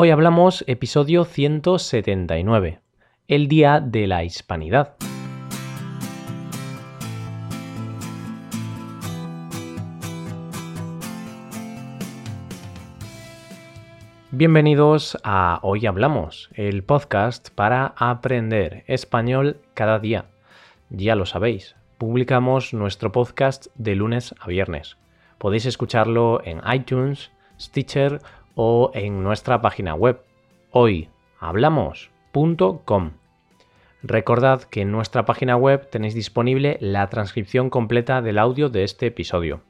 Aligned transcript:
Hoy 0.00 0.10
hablamos 0.10 0.62
episodio 0.68 1.24
179, 1.24 2.78
el 3.26 3.48
Día 3.48 3.80
de 3.80 4.06
la 4.06 4.22
Hispanidad. 4.22 4.94
Bienvenidos 14.30 15.18
a 15.24 15.58
Hoy 15.64 15.84
Hablamos, 15.86 16.48
el 16.54 16.84
podcast 16.84 17.50
para 17.50 17.92
aprender 17.96 18.84
español 18.86 19.60
cada 19.74 19.98
día. 19.98 20.26
Ya 20.90 21.16
lo 21.16 21.26
sabéis, 21.26 21.74
publicamos 21.98 22.72
nuestro 22.72 23.10
podcast 23.10 23.66
de 23.74 23.96
lunes 23.96 24.32
a 24.38 24.46
viernes. 24.46 24.96
Podéis 25.38 25.66
escucharlo 25.66 26.40
en 26.44 26.60
iTunes, 26.72 27.32
Stitcher 27.58 28.20
o 28.60 28.90
en 28.92 29.22
nuestra 29.22 29.62
página 29.62 29.94
web 29.94 30.20
hoyhablamos.com. 30.72 33.12
Recordad 34.02 34.64
que 34.64 34.80
en 34.80 34.90
nuestra 34.90 35.24
página 35.24 35.56
web 35.56 35.88
tenéis 35.88 36.14
disponible 36.14 36.76
la 36.80 37.08
transcripción 37.08 37.70
completa 37.70 38.20
del 38.20 38.36
audio 38.36 38.68
de 38.68 38.82
este 38.82 39.06
episodio. 39.06 39.60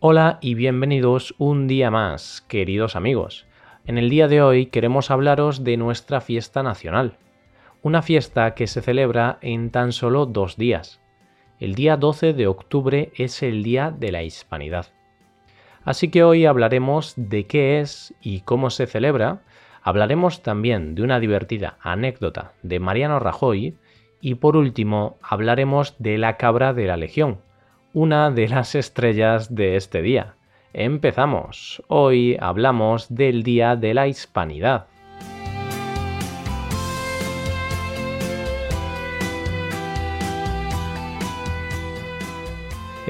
Hola 0.00 0.36
y 0.42 0.52
bienvenidos 0.52 1.34
un 1.38 1.68
día 1.68 1.90
más, 1.90 2.44
queridos 2.48 2.96
amigos. 2.96 3.46
En 3.86 3.96
el 3.96 4.10
día 4.10 4.28
de 4.28 4.42
hoy 4.42 4.66
queremos 4.66 5.10
hablaros 5.10 5.64
de 5.64 5.78
nuestra 5.78 6.20
fiesta 6.20 6.62
nacional, 6.62 7.16
una 7.82 8.02
fiesta 8.02 8.54
que 8.54 8.66
se 8.66 8.82
celebra 8.82 9.38
en 9.40 9.70
tan 9.70 9.92
solo 9.92 10.26
dos 10.26 10.58
días. 10.58 11.00
El 11.60 11.74
día 11.74 11.96
12 11.96 12.34
de 12.34 12.46
octubre 12.46 13.10
es 13.16 13.42
el 13.42 13.62
Día 13.62 13.90
de 13.90 14.12
la 14.12 14.22
Hispanidad. 14.22 14.97
Así 15.88 16.10
que 16.10 16.22
hoy 16.22 16.44
hablaremos 16.44 17.14
de 17.16 17.46
qué 17.46 17.80
es 17.80 18.12
y 18.20 18.42
cómo 18.42 18.68
se 18.68 18.86
celebra, 18.86 19.40
hablaremos 19.82 20.42
también 20.42 20.94
de 20.94 21.00
una 21.00 21.18
divertida 21.18 21.78
anécdota 21.80 22.52
de 22.62 22.78
Mariano 22.78 23.20
Rajoy 23.20 23.74
y 24.20 24.34
por 24.34 24.58
último 24.58 25.16
hablaremos 25.22 25.94
de 25.98 26.18
la 26.18 26.36
cabra 26.36 26.74
de 26.74 26.88
la 26.88 26.98
Legión, 26.98 27.38
una 27.94 28.30
de 28.30 28.48
las 28.48 28.74
estrellas 28.74 29.54
de 29.54 29.76
este 29.76 30.02
día. 30.02 30.34
Empezamos. 30.74 31.82
Hoy 31.88 32.36
hablamos 32.38 33.06
del 33.08 33.42
Día 33.42 33.74
de 33.74 33.94
la 33.94 34.08
Hispanidad. 34.08 34.88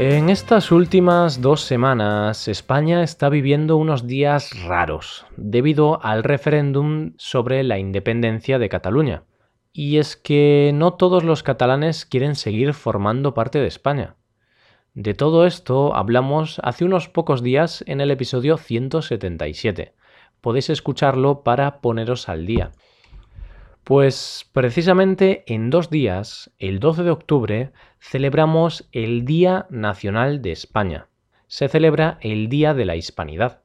En 0.01 0.31
estas 0.31 0.71
últimas 0.71 1.41
dos 1.41 1.63
semanas, 1.63 2.47
España 2.47 3.03
está 3.03 3.29
viviendo 3.29 3.77
unos 3.77 4.07
días 4.07 4.53
raros 4.63 5.27
debido 5.37 6.01
al 6.05 6.23
referéndum 6.23 7.15
sobre 7.17 7.65
la 7.65 7.81
independencia 7.81 8.61
de 8.61 8.69
Cataluña. 8.69 9.25
Y 9.73 9.97
es 9.99 10.17
que 10.17 10.71
no 10.73 10.95
todos 10.95 11.25
los 11.25 11.43
catalanes 11.43 12.07
quieren 12.07 12.37
seguir 12.37 12.75
formando 12.75 13.35
parte 13.35 13.59
de 13.59 13.67
España. 13.67 14.15
De 14.95 15.15
todo 15.15 15.45
esto 15.47 15.97
hablamos 15.97 16.61
hace 16.63 16.85
unos 16.85 17.09
pocos 17.09 17.43
días 17.43 17.83
en 17.89 18.01
el 18.01 18.13
episodio 18.13 18.57
177. 18.57 19.95
Podéis 20.41 20.71
escucharlo 20.71 21.43
para 21.43 21.81
poneros 21.81 22.29
al 22.29 22.47
día. 22.47 22.71
Pues 23.89 24.47
precisamente 24.53 25.45
en 25.47 25.71
dos 25.71 25.89
días, 25.89 26.51
el 26.59 26.79
12 26.79 27.05
de 27.05 27.11
octubre, 27.11 27.73
celebramos 27.99 28.87
el 28.93 29.25
Día 29.25 29.67
Nacional 29.71 30.43
de 30.43 30.53
España. 30.53 31.07
Se 31.47 31.69
celebra 31.69 32.19
el 32.21 32.51
Día 32.51 32.75
de 32.75 32.85
la 32.85 32.97
Hispanidad. 32.97 33.63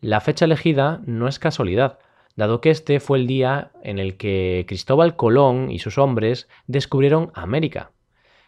La 0.00 0.20
fecha 0.20 0.46
elegida 0.46 1.00
no 1.06 1.28
es 1.28 1.38
casualidad, 1.38 2.00
dado 2.34 2.60
que 2.60 2.70
este 2.70 2.98
fue 2.98 3.18
el 3.18 3.28
día 3.28 3.70
en 3.84 4.00
el 4.00 4.16
que 4.16 4.64
Cristóbal 4.66 5.14
Colón 5.14 5.70
y 5.70 5.78
sus 5.78 5.96
hombres 5.96 6.48
descubrieron 6.66 7.30
América. 7.32 7.92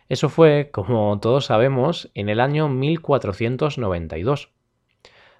Eso 0.09 0.29
fue, 0.29 0.71
como 0.73 1.21
todos 1.21 1.45
sabemos, 1.45 2.11
en 2.15 2.29
el 2.29 2.41
año 2.41 2.69
1492. 2.69 4.51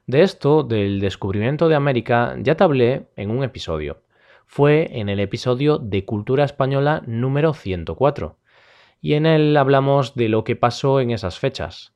De 0.07 0.23
esto, 0.23 0.63
del 0.63 1.01
descubrimiento 1.01 1.69
de 1.69 1.75
América, 1.75 2.37
ya 2.39 2.55
te 2.55 2.63
hablé 2.63 3.09
en 3.17 3.33
un 3.33 3.43
episodio 3.43 4.04
fue 4.47 4.99
en 4.99 5.09
el 5.09 5.21
episodio 5.21 5.79
de 5.79 6.05
Cultura 6.05 6.45
Española 6.45 7.03
número 7.07 7.55
104, 7.55 8.39
y 9.01 9.15
en 9.15 9.27
él 9.27 9.57
hablamos 9.57 10.15
de 10.15 10.29
lo 10.29 10.45
que 10.45 10.57
pasó 10.57 11.01
en 11.01 11.11
esas 11.11 11.39
fechas, 11.39 11.95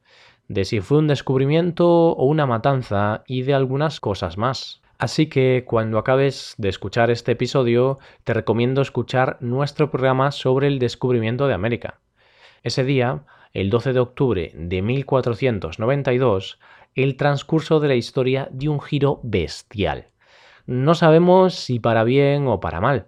de 0.49 0.65
si 0.65 0.81
fue 0.81 0.99
un 0.99 1.07
descubrimiento 1.07 1.87
o 1.87 2.25
una 2.27 2.47
matanza 2.47 3.23
y 3.27 3.43
de 3.43 3.55
algunas 3.55 4.01
cosas 4.01 4.39
más. 4.39 4.83
Así 4.99 5.29
que 5.29 5.65
cuando 5.67 5.99
acabes 5.99 6.55
de 6.59 6.69
escuchar 6.69 7.11
este 7.11 7.33
episodio, 7.33 7.99
te 8.25 8.35
recomiendo 8.35 8.83
escuchar 8.83 9.37
nuestro 9.41 9.91
programa 9.91 10.33
sobre 10.33 10.67
el 10.67 10.79
descubrimiento 10.79 11.47
de 11.47 11.55
América. 11.55 12.01
Ese 12.65 12.83
día, 12.83 13.25
el 13.53 13.71
12 13.71 13.93
de 13.93 14.01
octubre 14.01 14.53
de 14.55 14.83
1492, 14.83 16.59
el 16.95 17.17
transcurso 17.17 17.79
de 17.79 17.89
la 17.89 17.95
historia 17.95 18.49
dio 18.51 18.73
un 18.73 18.81
giro 18.81 19.21
bestial. 19.23 20.09
No 20.69 20.95
sabemos 20.95 21.55
si 21.55 21.81
para 21.81 22.05
bien 22.05 22.47
o 22.47 22.61
para 22.61 22.83
mal. 22.83 23.07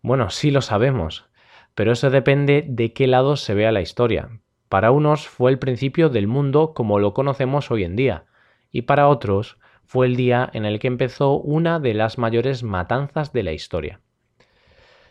Bueno, 0.00 0.30
sí 0.30 0.52
lo 0.52 0.60
sabemos, 0.60 1.28
pero 1.74 1.90
eso 1.90 2.08
depende 2.08 2.64
de 2.68 2.92
qué 2.92 3.08
lado 3.08 3.34
se 3.34 3.52
vea 3.52 3.72
la 3.72 3.80
historia. 3.80 4.28
Para 4.68 4.92
unos 4.92 5.26
fue 5.26 5.50
el 5.50 5.58
principio 5.58 6.08
del 6.08 6.28
mundo 6.28 6.72
como 6.72 7.00
lo 7.00 7.12
conocemos 7.12 7.72
hoy 7.72 7.82
en 7.82 7.96
día, 7.96 8.26
y 8.70 8.82
para 8.82 9.08
otros 9.08 9.58
fue 9.82 10.06
el 10.06 10.14
día 10.14 10.48
en 10.52 10.64
el 10.64 10.78
que 10.78 10.86
empezó 10.86 11.32
una 11.32 11.80
de 11.80 11.94
las 11.94 12.16
mayores 12.16 12.62
matanzas 12.62 13.32
de 13.32 13.42
la 13.42 13.50
historia. 13.50 14.00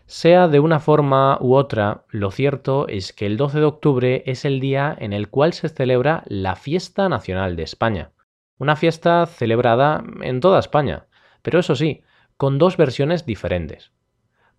Sea 0.05 0.47
de 0.47 0.61
una 0.61 0.79
forma 0.79 1.37
u 1.41 1.53
otra, 1.53 2.05
lo 2.07 2.31
cierto 2.31 2.87
es 2.87 3.11
que 3.11 3.25
el 3.25 3.35
12 3.35 3.59
de 3.59 3.65
octubre 3.65 4.23
es 4.25 4.45
el 4.45 4.61
día 4.61 4.95
en 4.97 5.11
el 5.11 5.27
cual 5.27 5.51
se 5.51 5.67
celebra 5.67 6.23
la 6.27 6.55
Fiesta 6.55 7.09
Nacional 7.09 7.57
de 7.57 7.63
España, 7.63 8.11
una 8.57 8.77
fiesta 8.77 9.25
celebrada 9.25 10.01
en 10.21 10.39
toda 10.39 10.59
España, 10.59 11.07
pero 11.43 11.59
eso 11.59 11.75
sí, 11.75 12.01
con 12.35 12.57
dos 12.57 12.75
versiones 12.77 13.27
diferentes. 13.27 13.91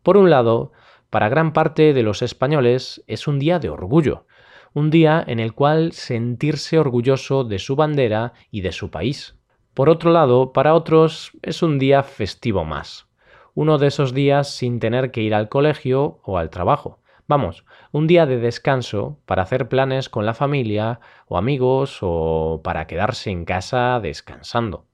Por 0.05 0.17
un 0.17 0.31
lado, 0.31 0.73
para 1.11 1.29
gran 1.29 1.53
parte 1.53 1.93
de 1.93 2.03
los 2.05 2.23
españoles 2.23 3.03
es 3.09 3.27
un 3.27 3.41
día 3.41 3.59
de 3.59 3.71
orgullo, 3.71 4.27
un 4.75 4.91
día 4.91 5.25
en 5.27 5.41
el 5.41 5.55
cual 5.55 5.93
sentirse 5.93 6.79
orgulloso 6.79 7.45
de 7.45 7.59
su 7.59 7.75
bandera 7.75 8.33
y 8.51 8.61
de 8.61 8.73
su 8.73 8.91
país. 8.91 9.37
Por 9.73 9.89
otro 9.89 10.13
lado, 10.13 10.53
para 10.53 10.75
otros 10.75 11.33
es 11.43 11.63
un 11.63 11.79
día 11.79 12.03
festivo 12.03 12.65
más, 12.65 13.09
uno 13.55 13.79
de 13.79 13.87
esos 13.87 14.13
días 14.13 14.51
sin 14.51 14.79
tener 14.79 15.11
que 15.11 15.23
ir 15.23 15.35
al 15.35 15.49
colegio 15.49 16.21
o 16.25 16.39
al 16.39 16.51
trabajo. 16.51 17.01
Vamos, 17.27 17.65
un 17.91 18.07
día 18.07 18.27
de 18.27 18.39
descanso 18.39 19.19
para 19.25 19.43
hacer 19.43 19.69
planes 19.69 20.09
con 20.09 20.27
la 20.27 20.35
familia 20.35 21.01
o 21.27 21.39
amigos 21.39 21.99
o 22.03 22.61
para 22.63 22.87
quedarse 22.87 23.31
en 23.31 23.45
casa 23.45 23.99
descansando. 24.01 24.87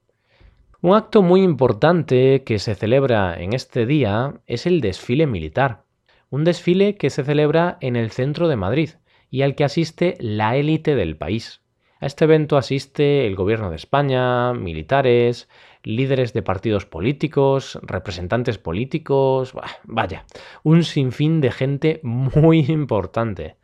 Un 0.83 0.95
acto 0.95 1.21
muy 1.21 1.43
importante 1.43 2.43
que 2.43 2.57
se 2.57 2.73
celebra 2.73 3.39
en 3.39 3.53
este 3.53 3.85
día 3.85 4.41
es 4.47 4.65
el 4.65 4.81
desfile 4.81 5.27
militar, 5.27 5.83
un 6.31 6.43
desfile 6.43 6.95
que 6.95 7.11
se 7.11 7.23
celebra 7.23 7.77
en 7.81 7.95
el 7.95 8.09
centro 8.09 8.47
de 8.47 8.55
Madrid 8.55 8.89
y 9.29 9.43
al 9.43 9.53
que 9.53 9.63
asiste 9.63 10.17
la 10.19 10.55
élite 10.55 10.95
del 10.95 11.17
país. 11.17 11.61
A 11.99 12.07
este 12.07 12.25
evento 12.25 12.57
asiste 12.57 13.27
el 13.27 13.35
gobierno 13.35 13.69
de 13.69 13.75
España, 13.75 14.53
militares, 14.53 15.47
líderes 15.83 16.33
de 16.33 16.41
partidos 16.41 16.87
políticos, 16.87 17.77
representantes 17.83 18.57
políticos, 18.57 19.53
vaya, 19.83 20.25
un 20.63 20.83
sinfín 20.83 21.41
de 21.41 21.51
gente 21.51 21.99
muy 22.01 22.65
importante. 22.69 23.57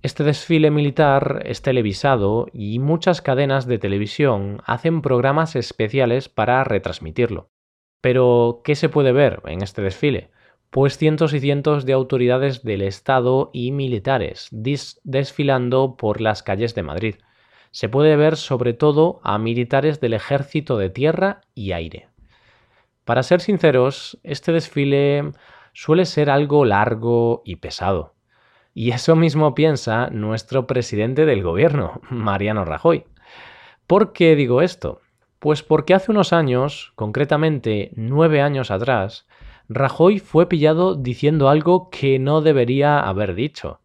Este 0.00 0.22
desfile 0.22 0.70
militar 0.70 1.42
es 1.44 1.60
televisado 1.60 2.46
y 2.52 2.78
muchas 2.78 3.20
cadenas 3.20 3.66
de 3.66 3.78
televisión 3.78 4.62
hacen 4.64 5.02
programas 5.02 5.56
especiales 5.56 6.28
para 6.28 6.62
retransmitirlo. 6.62 7.50
Pero, 8.00 8.60
¿qué 8.62 8.76
se 8.76 8.88
puede 8.88 9.10
ver 9.10 9.42
en 9.46 9.60
este 9.60 9.82
desfile? 9.82 10.30
Pues 10.70 10.98
cientos 10.98 11.34
y 11.34 11.40
cientos 11.40 11.84
de 11.84 11.94
autoridades 11.94 12.62
del 12.62 12.82
Estado 12.82 13.50
y 13.52 13.72
militares 13.72 14.48
desfilando 14.52 15.96
por 15.96 16.20
las 16.20 16.44
calles 16.44 16.76
de 16.76 16.84
Madrid. 16.84 17.14
Se 17.72 17.88
puede 17.88 18.14
ver 18.14 18.36
sobre 18.36 18.74
todo 18.74 19.20
a 19.24 19.36
militares 19.38 20.00
del 20.00 20.14
ejército 20.14 20.78
de 20.78 20.90
tierra 20.90 21.40
y 21.56 21.72
aire. 21.72 22.08
Para 23.04 23.24
ser 23.24 23.40
sinceros, 23.40 24.20
este 24.22 24.52
desfile 24.52 25.32
suele 25.72 26.04
ser 26.04 26.30
algo 26.30 26.64
largo 26.64 27.42
y 27.44 27.56
pesado. 27.56 28.17
Y 28.78 28.92
eso 28.92 29.16
mismo 29.16 29.56
piensa 29.56 30.08
nuestro 30.10 30.68
presidente 30.68 31.26
del 31.26 31.42
gobierno, 31.42 32.00
Mariano 32.10 32.64
Rajoy. 32.64 33.06
¿Por 33.88 34.12
qué 34.12 34.36
digo 34.36 34.62
esto? 34.62 35.00
Pues 35.40 35.64
porque 35.64 35.94
hace 35.94 36.12
unos 36.12 36.32
años, 36.32 36.92
concretamente 36.94 37.90
nueve 37.96 38.40
años 38.40 38.70
atrás, 38.70 39.26
Rajoy 39.68 40.20
fue 40.20 40.48
pillado 40.48 40.94
diciendo 40.94 41.48
algo 41.48 41.90
que 41.90 42.20
no 42.20 42.40
debería 42.40 43.00
haber 43.00 43.34
dicho. 43.34 43.80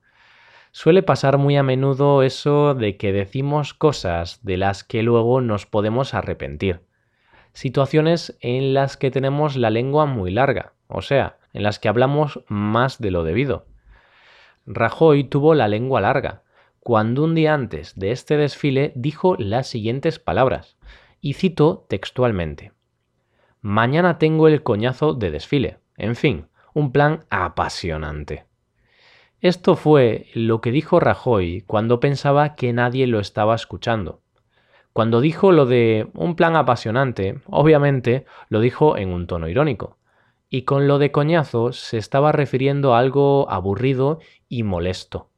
Suele 0.71 1.01
pasar 1.01 1.39
muy 1.39 1.57
a 1.57 1.63
menudo 1.63 2.21
eso 2.21 2.75
de 2.75 2.95
que 2.95 3.11
decimos 3.11 3.73
cosas 3.73 4.41
de 4.43 4.57
las 4.57 4.83
que 4.83 5.01
luego 5.01 5.41
nos 5.41 5.65
podemos 5.65 6.13
arrepentir. 6.13 6.81
situaciones 7.53 8.37
en 8.41 8.75
las 8.75 8.95
que 8.95 9.09
tenemos 9.09 9.55
la 9.55 9.71
lengua 9.71 10.05
muy 10.05 10.29
larga, 10.29 10.73
o 10.87 11.01
sea, 11.01 11.37
en 11.51 11.63
las 11.63 11.79
que 11.79 11.89
hablamos 11.89 12.41
más 12.47 12.99
de 12.99 13.09
lo 13.09 13.23
debido. 13.23 13.72
Rajoy 14.65 15.25
tuvo 15.25 15.55
la 15.55 15.67
lengua 15.67 16.01
larga, 16.01 16.43
cuando 16.79 17.23
un 17.23 17.35
día 17.35 17.53
antes 17.53 17.95
de 17.95 18.11
este 18.11 18.37
desfile 18.37 18.93
dijo 18.95 19.35
las 19.37 19.67
siguientes 19.67 20.19
palabras, 20.19 20.77
y 21.19 21.33
cito 21.33 21.85
textualmente. 21.89 22.71
Mañana 23.61 24.17
tengo 24.17 24.47
el 24.47 24.63
coñazo 24.63 25.13
de 25.13 25.31
desfile. 25.31 25.79
En 25.97 26.15
fin, 26.15 26.47
un 26.73 26.91
plan 26.91 27.25
apasionante. 27.29 28.45
Esto 29.39 29.75
fue 29.75 30.27
lo 30.33 30.61
que 30.61 30.71
dijo 30.71 30.99
Rajoy 30.99 31.63
cuando 31.67 31.99
pensaba 31.99 32.55
que 32.55 32.73
nadie 32.73 33.07
lo 33.07 33.19
estaba 33.19 33.55
escuchando. 33.55 34.21
Cuando 34.93 35.21
dijo 35.21 35.51
lo 35.51 35.65
de 35.65 36.07
un 36.13 36.35
plan 36.35 36.55
apasionante, 36.55 37.39
obviamente 37.47 38.25
lo 38.49 38.59
dijo 38.59 38.97
en 38.97 39.09
un 39.09 39.27
tono 39.27 39.47
irónico. 39.47 39.97
Y 40.53 40.65
con 40.65 40.87
lo 40.87 40.99
de 40.99 41.11
coñazo 41.11 41.73
se 41.73 41.97
estaba 41.97 42.31
refiriendo 42.31 42.93
a 42.93 42.99
algo 42.99 43.49
aburrido 43.49 44.19
y 44.47 44.61
molesto. 44.61 45.31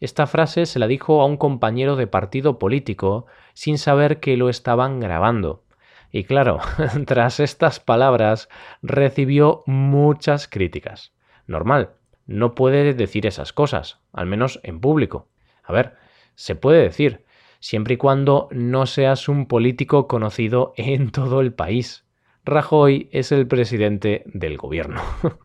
Esta 0.00 0.26
frase 0.26 0.66
se 0.66 0.78
la 0.78 0.86
dijo 0.86 1.22
a 1.22 1.24
un 1.24 1.38
compañero 1.38 1.96
de 1.96 2.06
partido 2.06 2.58
político 2.58 3.24
sin 3.54 3.78
saber 3.78 4.20
que 4.20 4.36
lo 4.36 4.50
estaban 4.50 5.00
grabando. 5.00 5.64
Y 6.12 6.24
claro, 6.24 6.58
tras 7.06 7.40
estas 7.40 7.80
palabras 7.80 8.50
recibió 8.82 9.62
muchas 9.64 10.46
críticas. 10.46 11.14
Normal, 11.46 11.92
no 12.26 12.54
puede 12.54 12.92
decir 12.92 13.24
esas 13.24 13.54
cosas, 13.54 14.00
al 14.12 14.26
menos 14.26 14.60
en 14.62 14.78
público. 14.78 15.28
A 15.64 15.72
ver, 15.72 15.96
se 16.34 16.54
puede 16.54 16.82
decir, 16.82 17.24
siempre 17.60 17.94
y 17.94 17.96
cuando 17.96 18.50
no 18.50 18.84
seas 18.84 19.26
un 19.26 19.46
político 19.46 20.06
conocido 20.06 20.74
en 20.76 21.12
todo 21.12 21.40
el 21.40 21.54
país. 21.54 22.04
Rajoy 22.44 23.08
es 23.12 23.32
el 23.32 23.46
presidente 23.46 24.22
del 24.26 24.56
gobierno. 24.56 25.02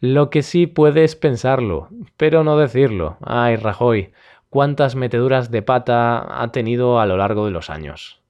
Lo 0.00 0.30
que 0.30 0.42
sí 0.42 0.66
puedes 0.66 1.14
pensarlo, 1.14 1.88
pero 2.16 2.42
no 2.42 2.56
decirlo. 2.56 3.18
Ay, 3.20 3.56
Rajoy, 3.56 4.12
cuántas 4.48 4.96
meteduras 4.96 5.50
de 5.50 5.60
pata 5.60 6.42
ha 6.42 6.52
tenido 6.52 7.00
a 7.00 7.06
lo 7.06 7.18
largo 7.18 7.44
de 7.44 7.50
los 7.50 7.68
años. 7.68 8.22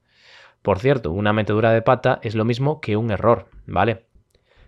Por 0.62 0.80
cierto, 0.80 1.12
una 1.12 1.32
metedura 1.32 1.70
de 1.70 1.80
pata 1.80 2.18
es 2.22 2.34
lo 2.34 2.44
mismo 2.44 2.80
que 2.80 2.96
un 2.96 3.12
error, 3.12 3.46
¿vale? 3.66 4.06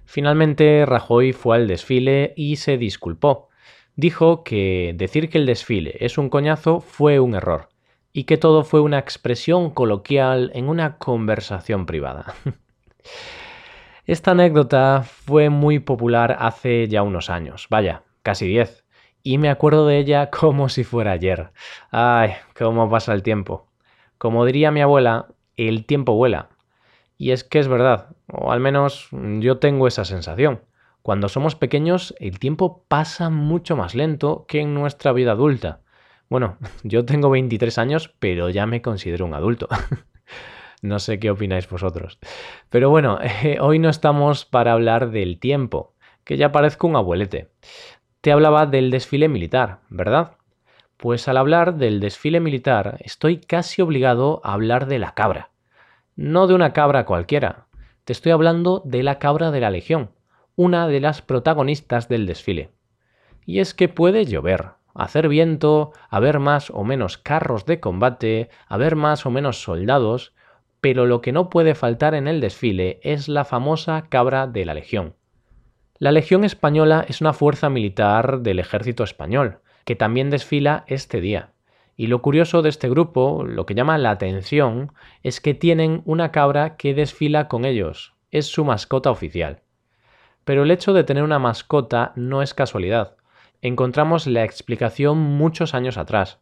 Finalmente, 0.04 0.86
Rajoy 0.86 1.32
fue 1.32 1.56
al 1.56 1.66
desfile 1.66 2.32
y 2.36 2.56
se 2.56 2.78
disculpó. 2.78 3.48
Dijo 3.96 4.44
que 4.44 4.94
decir 4.96 5.28
que 5.28 5.38
el 5.38 5.46
desfile 5.46 5.96
es 5.98 6.18
un 6.18 6.30
coñazo 6.30 6.80
fue 6.80 7.18
un 7.18 7.34
error 7.34 7.68
y 8.12 8.24
que 8.24 8.36
todo 8.36 8.62
fue 8.62 8.80
una 8.80 8.98
expresión 8.98 9.70
coloquial 9.70 10.52
en 10.54 10.68
una 10.68 10.98
conversación 10.98 11.84
privada. 11.84 12.34
Esta 14.04 14.32
anécdota 14.32 15.02
fue 15.04 15.48
muy 15.48 15.78
popular 15.78 16.36
hace 16.40 16.88
ya 16.88 17.02
unos 17.02 17.30
años, 17.30 17.68
vaya, 17.70 18.02
casi 18.22 18.46
diez, 18.46 18.84
y 19.22 19.38
me 19.38 19.48
acuerdo 19.48 19.86
de 19.86 19.98
ella 19.98 20.30
como 20.38 20.68
si 20.68 20.84
fuera 20.84 21.12
ayer. 21.12 21.52
Ay, 21.90 22.32
cómo 22.58 22.90
pasa 22.90 23.12
el 23.14 23.22
tiempo. 23.22 23.68
Como 24.18 24.44
diría 24.44 24.70
mi 24.70 24.80
abuela, 24.80 25.28
el 25.56 25.84
tiempo 25.84 26.14
vuela. 26.14 26.48
Y 27.16 27.30
es 27.30 27.44
que 27.44 27.58
es 27.60 27.68
verdad, 27.68 28.16
o 28.26 28.50
al 28.50 28.60
menos 28.60 29.08
yo 29.12 29.58
tengo 29.58 29.86
esa 29.86 30.04
sensación. 30.04 30.62
Cuando 31.02 31.28
somos 31.28 31.56
pequeños 31.56 32.14
el 32.18 32.38
tiempo 32.38 32.84
pasa 32.88 33.30
mucho 33.30 33.76
más 33.76 33.94
lento 33.94 34.44
que 34.46 34.60
en 34.60 34.74
nuestra 34.74 35.12
vida 35.12 35.32
adulta. 35.32 35.80
Bueno, 36.28 36.58
yo 36.82 37.04
tengo 37.04 37.30
23 37.30 37.78
años, 37.78 38.14
pero 38.18 38.50
ya 38.50 38.66
me 38.66 38.82
considero 38.82 39.26
un 39.26 39.34
adulto. 39.34 39.68
no 40.82 40.98
sé 40.98 41.18
qué 41.18 41.30
opináis 41.30 41.68
vosotros. 41.70 42.18
Pero 42.68 42.90
bueno, 42.90 43.18
hoy 43.60 43.78
no 43.78 43.88
estamos 43.88 44.44
para 44.44 44.72
hablar 44.72 45.10
del 45.10 45.38
tiempo, 45.38 45.94
que 46.24 46.36
ya 46.36 46.52
parezco 46.52 46.86
un 46.86 46.96
abuelete. 46.96 47.50
Te 48.20 48.32
hablaba 48.32 48.66
del 48.66 48.90
desfile 48.90 49.28
militar, 49.28 49.78
¿verdad? 49.88 50.36
Pues 50.96 51.26
al 51.26 51.36
hablar 51.36 51.76
del 51.76 51.98
desfile 51.98 52.40
militar 52.40 52.98
estoy 53.00 53.38
casi 53.38 53.82
obligado 53.82 54.40
a 54.44 54.52
hablar 54.52 54.86
de 54.86 54.98
la 54.98 55.14
cabra. 55.14 55.50
No 56.14 56.46
de 56.46 56.54
una 56.54 56.72
cabra 56.72 57.06
cualquiera, 57.06 57.66
te 58.04 58.12
estoy 58.12 58.32
hablando 58.32 58.82
de 58.84 59.02
la 59.02 59.18
cabra 59.18 59.50
de 59.50 59.60
la 59.60 59.70
Legión, 59.70 60.10
una 60.56 60.86
de 60.86 61.00
las 61.00 61.22
protagonistas 61.22 62.08
del 62.08 62.26
desfile. 62.26 62.70
Y 63.46 63.60
es 63.60 63.74
que 63.74 63.88
puede 63.88 64.24
llover, 64.26 64.72
hacer 64.94 65.28
viento, 65.28 65.92
haber 66.08 66.38
más 66.38 66.70
o 66.70 66.84
menos 66.84 67.18
carros 67.18 67.66
de 67.66 67.80
combate, 67.80 68.50
haber 68.68 68.96
más 68.96 69.26
o 69.26 69.30
menos 69.30 69.62
soldados, 69.62 70.34
pero 70.82 71.06
lo 71.06 71.22
que 71.22 71.32
no 71.32 71.48
puede 71.48 71.74
faltar 71.74 72.14
en 72.14 72.28
el 72.28 72.42
desfile 72.42 73.00
es 73.02 73.28
la 73.28 73.46
famosa 73.46 74.04
cabra 74.10 74.46
de 74.46 74.66
la 74.66 74.74
Legión. 74.74 75.14
La 75.98 76.12
Legión 76.12 76.44
Española 76.44 77.06
es 77.08 77.22
una 77.22 77.32
fuerza 77.32 77.70
militar 77.70 78.40
del 78.40 78.58
ejército 78.58 79.02
español, 79.02 79.60
que 79.86 79.96
también 79.96 80.28
desfila 80.28 80.84
este 80.88 81.22
día. 81.22 81.52
Y 81.96 82.08
lo 82.08 82.20
curioso 82.20 82.60
de 82.60 82.68
este 82.68 82.90
grupo, 82.90 83.44
lo 83.46 83.64
que 83.64 83.74
llama 83.74 83.96
la 83.96 84.10
atención, 84.10 84.92
es 85.22 85.40
que 85.40 85.54
tienen 85.54 86.02
una 86.04 86.32
cabra 86.32 86.76
que 86.76 86.92
desfila 86.92 87.48
con 87.48 87.64
ellos, 87.64 88.14
es 88.30 88.46
su 88.46 88.64
mascota 88.64 89.10
oficial. 89.10 89.62
Pero 90.44 90.64
el 90.64 90.70
hecho 90.70 90.92
de 90.92 91.04
tener 91.04 91.22
una 91.22 91.38
mascota 91.38 92.12
no 92.16 92.42
es 92.42 92.52
casualidad 92.52 93.16
encontramos 93.62 94.26
la 94.26 94.42
explicación 94.42 95.16
muchos 95.18 95.72
años 95.72 95.96
atrás, 95.96 96.40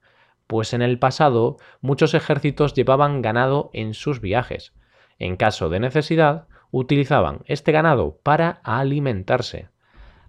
pues 0.50 0.74
en 0.74 0.82
el 0.82 0.98
pasado 0.98 1.58
muchos 1.80 2.12
ejércitos 2.12 2.74
llevaban 2.74 3.22
ganado 3.22 3.70
en 3.72 3.94
sus 3.94 4.20
viajes. 4.20 4.74
En 5.20 5.36
caso 5.36 5.68
de 5.68 5.78
necesidad, 5.78 6.48
utilizaban 6.72 7.42
este 7.44 7.70
ganado 7.70 8.18
para 8.24 8.60
alimentarse. 8.64 9.68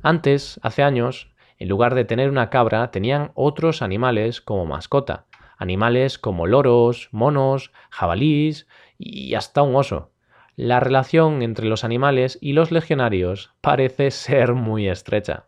Antes, 0.03 0.59
hace 0.61 0.83
años, 0.83 1.31
en 1.57 1.69
lugar 1.69 1.95
de 1.95 2.05
tener 2.05 2.29
una 2.29 2.51
cabra, 2.51 2.91
tenían 2.91 3.31
otros 3.33 3.81
animales 3.81 4.41
como 4.41 4.67
mascota, 4.67 5.25
animales 5.57 6.19
como 6.19 6.45
loros, 6.45 7.09
monos, 7.11 7.71
jabalís 7.89 8.67
y 8.99 9.33
hasta 9.33 9.63
un 9.63 9.75
oso. 9.75 10.11
La 10.55 10.79
relación 10.79 11.41
entre 11.41 11.65
los 11.65 11.83
animales 11.83 12.37
y 12.41 12.53
los 12.53 12.71
legionarios 12.71 13.55
parece 13.59 14.11
ser 14.11 14.53
muy 14.53 14.87
estrecha 14.87 15.45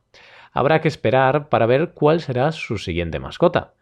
habrá 0.54 0.82
que 0.82 0.88
esperar 0.88 1.50
para 1.50 1.66
ver 1.66 1.94
cuál 1.94 2.22
será 2.22 2.52
su 2.52 2.78
siguiente 2.78 3.20
mascota. 3.20 3.74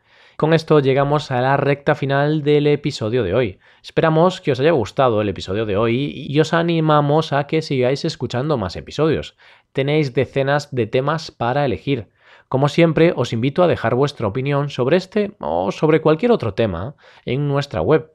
Con 0.41 0.55
esto 0.55 0.79
llegamos 0.79 1.29
a 1.29 1.39
la 1.39 1.55
recta 1.55 1.93
final 1.93 2.41
del 2.41 2.65
episodio 2.65 3.21
de 3.21 3.35
hoy. 3.35 3.59
Esperamos 3.83 4.41
que 4.41 4.51
os 4.51 4.59
haya 4.59 4.71
gustado 4.71 5.21
el 5.21 5.29
episodio 5.29 5.67
de 5.67 5.77
hoy 5.77 6.11
y 6.15 6.39
os 6.39 6.53
animamos 6.53 7.31
a 7.31 7.45
que 7.45 7.61
sigáis 7.61 8.05
escuchando 8.05 8.57
más 8.57 8.75
episodios. 8.75 9.37
Tenéis 9.71 10.15
decenas 10.15 10.73
de 10.73 10.87
temas 10.87 11.29
para 11.29 11.63
elegir. 11.63 12.07
Como 12.49 12.69
siempre, 12.69 13.13
os 13.15 13.33
invito 13.33 13.61
a 13.61 13.67
dejar 13.67 13.93
vuestra 13.93 14.25
opinión 14.25 14.71
sobre 14.71 14.97
este 14.97 15.33
o 15.39 15.71
sobre 15.71 16.01
cualquier 16.01 16.31
otro 16.31 16.55
tema 16.55 16.95
en 17.23 17.47
nuestra 17.47 17.83
web 17.83 18.11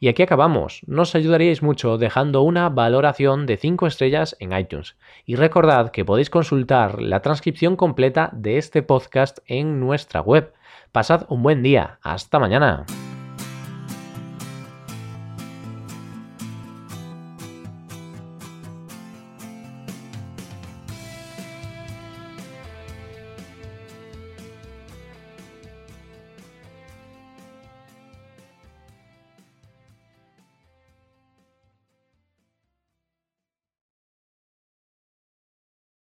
Y 0.00 0.08
aquí 0.08 0.22
acabamos. 0.22 0.82
Nos 0.86 1.14
ayudaríais 1.14 1.62
mucho 1.62 1.98
dejando 1.98 2.42
una 2.42 2.68
valoración 2.68 3.46
de 3.46 3.56
5 3.56 3.86
estrellas 3.86 4.36
en 4.40 4.52
iTunes. 4.52 4.96
Y 5.24 5.36
recordad 5.36 5.90
que 5.90 6.04
podéis 6.04 6.30
consultar 6.30 7.00
la 7.00 7.20
transcripción 7.20 7.76
completa 7.76 8.30
de 8.32 8.58
este 8.58 8.82
podcast 8.82 9.38
en 9.46 9.80
nuestra 9.80 10.20
web. 10.20 10.52
Pasad 10.92 11.26
un 11.28 11.42
buen 11.42 11.62
día. 11.62 11.98
Hasta 12.02 12.38
mañana. 12.38 12.86